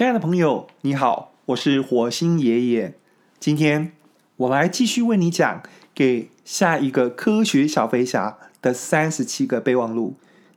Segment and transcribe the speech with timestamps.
[0.00, 2.94] 亲爱的朋友，你好，我是火星爷爷。
[3.38, 3.92] 今天
[4.36, 5.62] 我来继续为你讲
[5.94, 10.14] 《给下一个科学小飞侠的三十七个备忘录》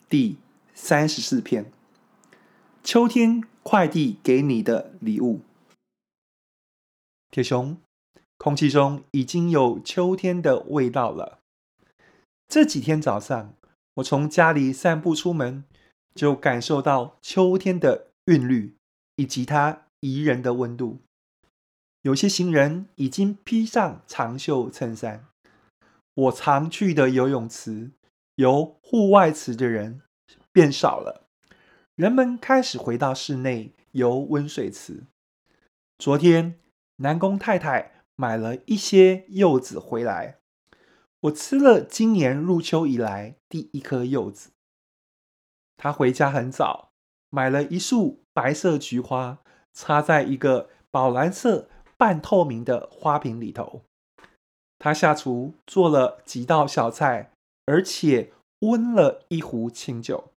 [0.07, 0.37] 第
[0.73, 1.69] 三十四篇：
[2.85, 5.41] 秋天快递给你的礼物。
[7.29, 7.75] 铁雄，
[8.37, 11.39] 空气中已经有秋天的味道了。
[12.47, 13.53] 这几天早上，
[13.95, 15.65] 我从家里散步出门，
[16.15, 18.75] 就感受到秋天的韵律
[19.15, 21.01] 以及它宜人的温度。
[22.01, 25.25] 有些行人已经披上长袖衬衫。
[26.15, 27.91] 我常去的游泳池，
[28.35, 30.01] 游户外池的人
[30.51, 31.27] 变少了，
[31.95, 35.05] 人们开始回到室内游温水池。
[35.97, 36.59] 昨天，
[36.97, 40.37] 南宫太太买了一些柚子回来。
[41.21, 44.51] 我吃了今年入秋以来第一颗柚子。
[45.77, 46.92] 他回家很早，
[47.35, 49.39] 买了一束白色菊花，
[49.73, 53.81] 插在一个宝蓝色半透明的花瓶里头。
[54.77, 57.31] 他下厨做了几道小菜，
[57.65, 60.31] 而且温了一壶清酒。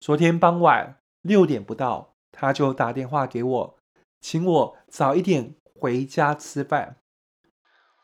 [0.00, 3.78] 昨天傍晚六点不到，他就打电话给我，
[4.20, 6.96] 请我早一点回家吃饭。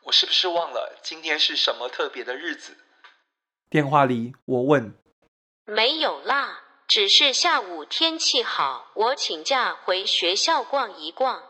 [0.05, 2.77] 我是不是忘了今天是什么特别的日子？
[3.69, 4.95] 电话里我问。
[5.65, 6.62] 没有啦，
[6.95, 11.41] 只是下午天气好，我请假回学校逛一逛。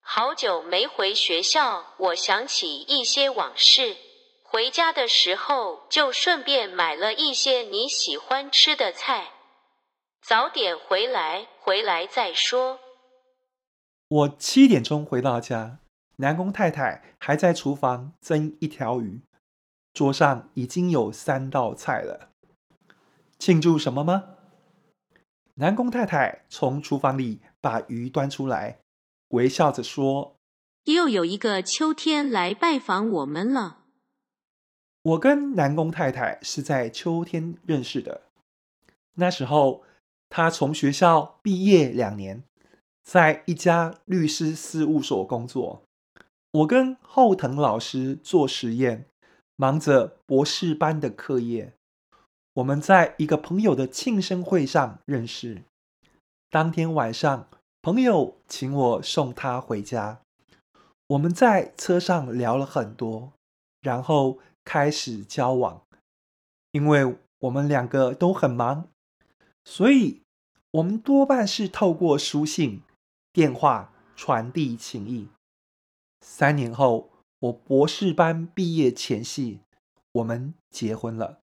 [0.00, 3.96] 好久没回学校，我想起一些往事。
[4.44, 9.32] 回家的时候就顺便买了一些你喜欢吃的菜。
[10.22, 12.78] 早点回来，回来再说。
[14.06, 15.80] 我七点钟回到家。
[16.18, 19.22] 南宫太太还在厨房蒸一条鱼，
[19.92, 22.28] 桌上已经有三道菜了。
[23.40, 24.36] 庆祝什么吗？
[25.54, 28.78] 南宫太太从厨房里把鱼端出来，
[29.28, 30.36] 微笑着说
[30.84, 33.80] ：“又有一个秋天来拜访我们了。”
[35.02, 38.22] 我跟南宫太太是在秋天认识的，
[39.14, 39.82] 那时候
[40.28, 42.44] 她从学校毕业两年，
[43.02, 45.82] 在一家律师事务所工作。
[46.52, 49.06] 我跟后藤老师做实验，
[49.56, 51.72] 忙着博士班的课业。
[52.54, 55.62] 我们在一个朋友的庆生会上认识。
[56.50, 57.48] 当天晚上，
[57.80, 60.20] 朋友请我送他回家。
[61.06, 63.32] 我们在车上聊了很多，
[63.80, 65.82] 然后开始交往。
[66.72, 68.88] 因为我们两个都很忙，
[69.64, 70.22] 所以
[70.72, 72.82] 我们多半是透过书信、
[73.32, 75.28] 电话传递情谊。
[76.20, 77.10] 三年后，
[77.40, 79.60] 我博士班毕业前夕，
[80.12, 81.41] 我们结婚了。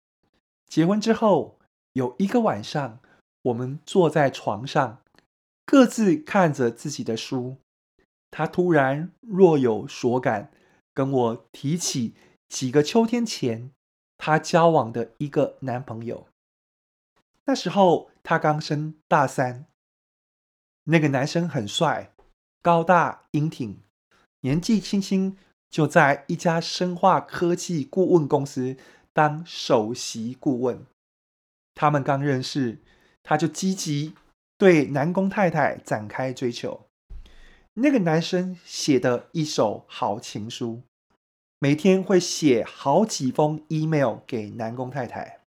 [0.74, 1.60] 结婚之后，
[1.92, 2.98] 有一个晚上，
[3.44, 5.04] 我们坐在床上，
[5.68, 7.58] 各自看着自己的书。
[8.32, 10.52] 他突然若有所感，
[10.92, 12.16] 跟我提起
[12.50, 13.70] 几个秋天前
[14.18, 16.26] 他交往的一个男朋友。
[17.46, 19.68] 那时候他刚升大三，
[20.86, 22.12] 那个男生很帅，
[22.64, 23.78] 高大英挺。
[24.42, 25.38] 年纪轻轻
[25.70, 28.76] 就在一家生化科技顾问公司
[29.14, 30.86] 当首席顾问。
[31.76, 32.80] 他们刚认识，
[33.24, 34.14] 他就积极
[34.58, 36.82] 对南宫太太展开追求。
[37.76, 40.82] 那个男生写的一手好情书，
[41.58, 45.40] 每天会写好几封 email 给南宫太太。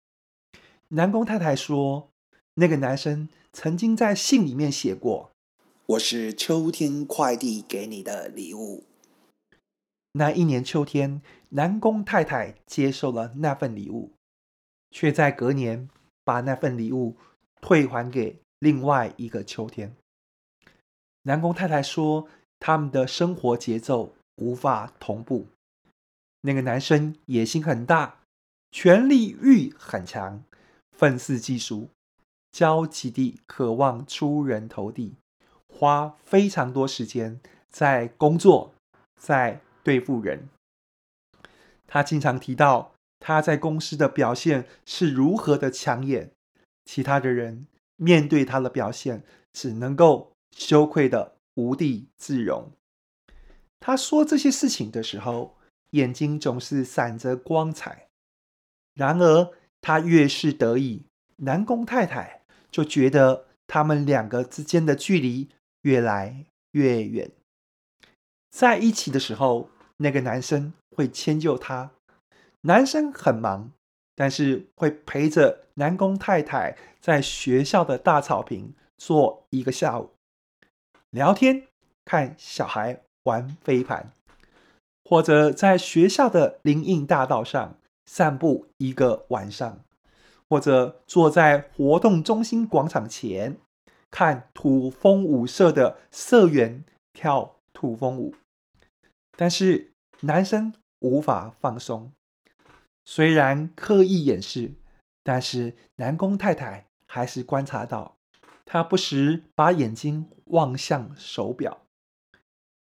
[0.89, 2.09] 南宫太太说，
[2.55, 5.29] 那个男生曾经在信里面写过。
[5.85, 8.85] 我是秋天快递给你的礼物。
[10.17, 14.13] 那一年秋天，南宫太太接受了那份礼物，
[14.89, 15.89] 却在隔年
[16.23, 17.17] 把那份礼物
[17.59, 19.93] 退还给另外一个秋天。
[21.23, 25.47] 南宫太太说，他们的生活节奏无法同步。
[26.41, 28.19] 那个男生野心很大，
[28.71, 30.41] 权力欲很强，
[30.93, 31.89] 愤世嫉俗，
[32.53, 35.15] 焦急地渴望出人头地。
[35.68, 38.73] 花非常多时间在工作，
[39.19, 40.49] 在对付人。
[41.87, 46.31] 他经常提到他在公司的表现是如何的抢眼，
[46.83, 49.23] 其他的人面对他的表现
[49.53, 52.71] 只能够羞愧的无地自容。
[53.79, 55.55] 他说这些事情的时候，
[55.91, 58.09] 眼睛总是闪着光彩。
[58.95, 61.05] 然而，他越是得意，
[61.37, 62.41] 南宫太太
[62.71, 65.49] 就觉得他们两个之间的距离。
[65.85, 67.29] 越来越远，
[68.49, 71.92] 在一起的时候，那个男生会迁就她。
[72.62, 73.71] 男生很忙，
[74.15, 80.12] 但是会陪着南宫太太在学校的大草坪坐一个下午。
[81.12, 81.68] 聊天、
[82.03, 84.12] 看小孩玩飞盘，
[85.03, 89.80] 或者在学校的林荫大道上散步一个晚上，
[90.50, 93.57] 或者坐在活动中心广场前
[94.09, 96.83] 看土风舞社的社员
[97.13, 98.33] 跳土风舞。
[99.35, 102.11] 但是男生无法放松，
[103.03, 104.73] 虽然刻意掩饰，
[105.23, 108.17] 但是南宫太太还是观察到，
[108.63, 111.85] 他不时把眼睛望向手表。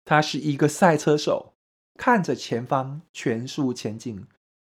[0.05, 1.53] 他是一个赛车手，
[1.95, 4.27] 看着前方全速前进，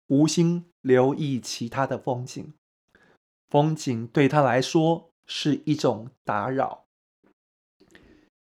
[0.08, 2.54] 无心留意其他的风景。
[3.50, 6.86] 风景对他来说是一种打扰。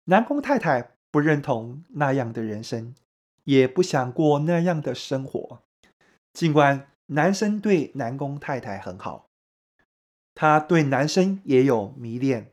[0.05, 2.95] 南宫太太不认同那样的人生。
[3.47, 5.63] 也不想过那样的生活。
[6.33, 9.29] 尽管男生对南宫太太很好，
[10.35, 12.53] 他对男生也有迷恋，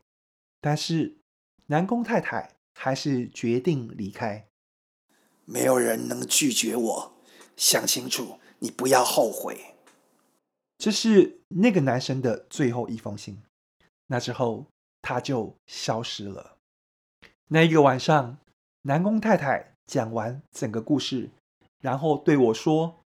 [0.61, 1.17] 但是
[1.65, 4.47] 南宫太太还是决定离开。
[5.45, 7.13] 没有人能拒绝我，
[7.57, 9.75] 想清楚，你不要后悔。
[10.77, 13.41] 这是那个男生的最后一封信。
[14.07, 14.67] 那之后
[15.01, 16.57] 他就消失了。
[17.47, 18.37] 那一个晚上，
[18.83, 19.72] 南宫太太。
[19.85, 21.29] 讲完整个故事，
[21.79, 23.03] 然后对我说：“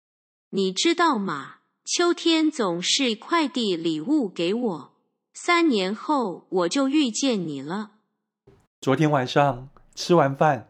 [0.52, 1.58] 你知道吗？
[1.86, 4.94] 秋天总是快递礼物给我。
[5.34, 7.92] 三年后我就遇见你了。”
[8.82, 10.70] 昨天晚上吃完饭，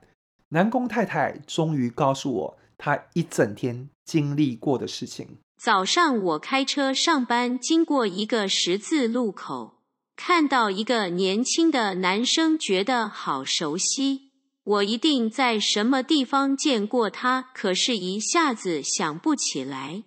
[0.50, 5.38] 南宫太太终于告诉我她一整天经历过的事情。
[5.57, 9.75] 早上我开车上班，经过一个十字路口，
[10.15, 14.31] 看到一个年轻的男生，觉得好熟悉。
[14.63, 20.04] 我一定在什么地方见过他，可是一下子想不起来。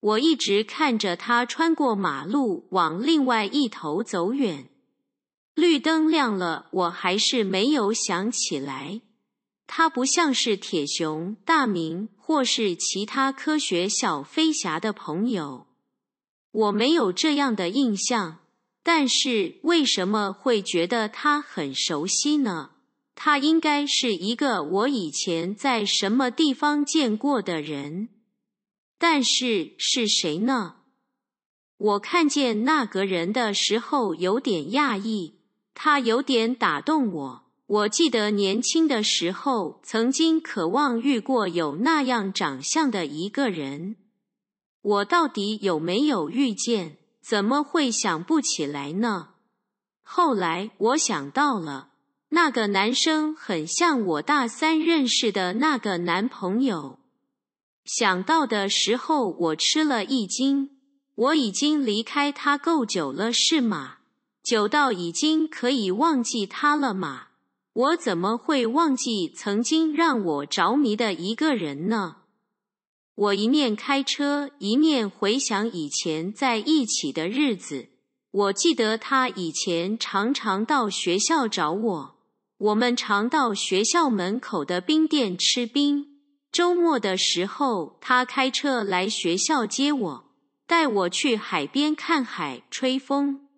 [0.00, 4.68] 我一直看着他穿过马路，往另外一头走远。
[5.54, 9.02] 绿灯亮了，我还是没有想起来。
[9.66, 15.66] 他不像是铁雄、大明或是其他科学小飞侠的朋友，
[16.50, 18.38] 我没有这样的印象。
[18.82, 22.70] 但是为什么会觉得他很熟悉呢？
[23.22, 28.08] 他应该是一个我以前在什么地方见过的人，
[28.98, 30.76] 但是是谁呢？
[31.76, 35.34] 我看见那个人的时候有点讶异，
[35.74, 37.44] 他有点打动我。
[37.66, 43.96] 我记得年轻的时候曾经渴望遇过有那样长相的一个人，
[44.80, 46.96] 我到底有没有遇见？
[47.20, 49.34] 怎么会想不起来呢？
[50.02, 51.89] 后来我想到了。
[52.30, 56.98] 那个男生很像我大三认识的那个男朋友。
[57.84, 60.70] 想到的时候，我吃了一惊。
[61.16, 63.98] 我已经离开他够久了，是吗？
[64.42, 67.26] 久到已经可以忘记他了吗？
[67.72, 72.16] 我怎么会忘记曾经让我着迷的一个人呢？
[73.14, 77.88] 我一面开车，一面回想以前在一起的日子。
[78.30, 82.19] 我记得他以前常常到学校找我。
[82.60, 86.06] 我们常到学校门口的冰店吃冰。
[86.52, 90.24] 周末的时候，他开车来学校接我，
[90.66, 93.48] 带我去海边看海、吹风。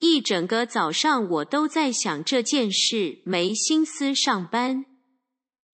[0.00, 4.84] 一整个早上，我都在想这件事，没心思上班。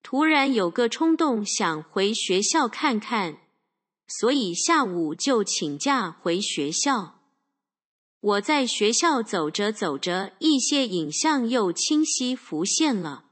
[0.03, 3.39] 突然有个冲动，想回学校看看，
[4.07, 7.18] 所以下午就请假回学校。
[8.21, 13.27] 我在学校走着走着，一些影像又清晰浮现了。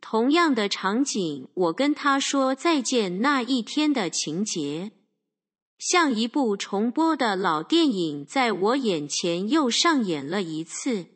[0.00, 4.92] 同样的场景，我跟他说再见那一天的情节，
[5.78, 11.06] 像一部重播的老电影，在我眼前又上演了一次。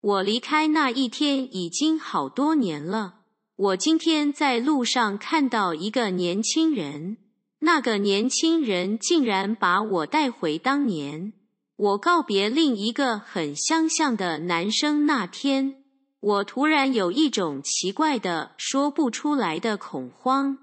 [0.00, 3.22] 我离开那一天已经好多年了。
[3.56, 7.16] 我今天在路上看到一个年轻人，
[7.60, 11.32] 那个年轻人竟然把我带回当年。
[11.76, 15.82] 我告别另一个很相像的男生那天，
[16.20, 20.58] 我突然有一种奇怪的说不出来的恐慌。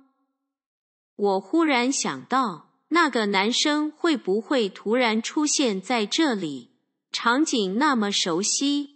[1.18, 6.70] 我忽然想到，那个男生会不会突然出现在这里？
[7.12, 8.92] 场景那么熟悉，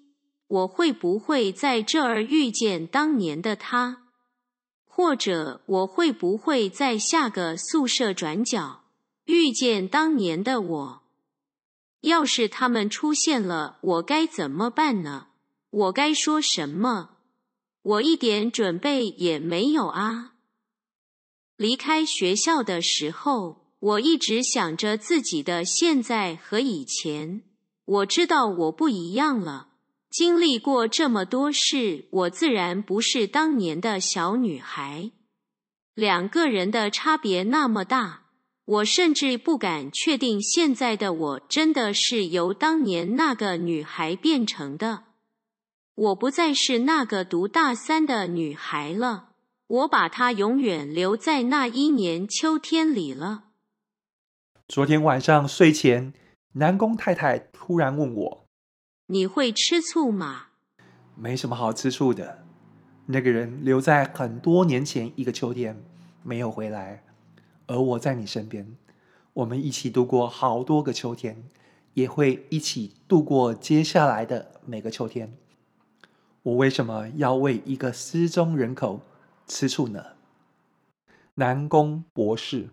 [0.47, 4.03] 我会不会在这儿遇见当年的他？
[4.87, 8.85] 或者我会不会在下个宿舍转角
[9.25, 11.04] 遇见当年的我？
[12.05, 15.27] 要是他们出现了，我该怎么办呢？
[15.69, 17.17] 我该说什么？
[17.81, 20.33] 我一点准备也没有啊！
[21.55, 27.43] 离开学校的时候，我一直想着自己的现在和以前。
[27.85, 29.69] 我知道我不一样了。
[30.09, 35.11] 经历过这么多事，我自然不是当年的小女孩。
[35.93, 38.24] 两个人的差别那么大，
[38.65, 45.03] 我甚至不敢确定现在的我真的是由当年那个女孩变成的。
[45.93, 49.29] 我不再是那个读大三的女孩了，
[49.67, 53.43] 我把她永远留在那一年秋天里了。
[54.67, 56.11] 昨天晚上睡前，
[56.53, 58.47] 南宫太太突然问我。
[59.05, 60.47] 你会吃醋吗？
[61.15, 62.43] 没什么好吃醋的。
[63.05, 65.85] 那个人留在很多年前一个秋天，
[66.23, 67.03] 没有回来，
[67.67, 68.75] 而我在你身边，
[69.33, 71.43] 我们一起度过好多个秋天，
[71.93, 75.33] 也会一起度过接下来的每个秋天。
[76.43, 79.01] 我为什么要为一个失踪人口
[79.47, 80.03] 吃醋呢？
[81.35, 82.69] 南宫博士。